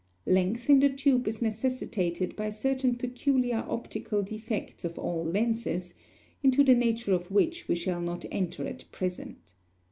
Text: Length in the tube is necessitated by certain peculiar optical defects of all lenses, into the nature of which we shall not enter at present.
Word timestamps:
Length 0.25 0.67
in 0.71 0.79
the 0.79 0.89
tube 0.89 1.27
is 1.27 1.43
necessitated 1.43 2.35
by 2.35 2.49
certain 2.49 2.95
peculiar 2.95 3.57
optical 3.67 4.23
defects 4.23 4.83
of 4.83 4.97
all 4.97 5.23
lenses, 5.23 5.93
into 6.41 6.63
the 6.63 6.73
nature 6.73 7.13
of 7.13 7.29
which 7.29 7.67
we 7.67 7.75
shall 7.75 8.01
not 8.01 8.25
enter 8.31 8.65
at 8.67 8.91
present. 8.91 9.53